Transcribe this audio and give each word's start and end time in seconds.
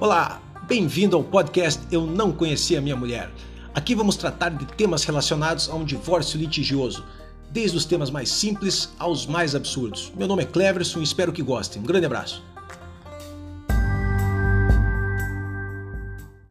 Olá, 0.00 0.40
bem-vindo 0.66 1.14
ao 1.14 1.22
podcast 1.22 1.82
Eu 1.92 2.06
Não 2.06 2.32
Conhecia 2.32 2.80
Minha 2.80 2.96
Mulher. 2.96 3.30
Aqui 3.74 3.94
vamos 3.94 4.16
tratar 4.16 4.48
de 4.48 4.64
temas 4.64 5.04
relacionados 5.04 5.68
a 5.68 5.74
um 5.74 5.84
divórcio 5.84 6.40
litigioso, 6.40 7.04
desde 7.50 7.76
os 7.76 7.84
temas 7.84 8.10
mais 8.10 8.30
simples 8.30 8.94
aos 8.98 9.26
mais 9.26 9.54
absurdos. 9.54 10.10
Meu 10.16 10.26
nome 10.26 10.42
é 10.42 10.46
Cleverson 10.46 11.00
e 11.00 11.02
espero 11.02 11.34
que 11.34 11.42
gostem. 11.42 11.82
Um 11.82 11.84
grande 11.84 12.06
abraço. 12.06 12.42